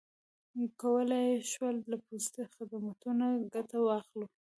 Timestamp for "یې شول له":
1.31-1.97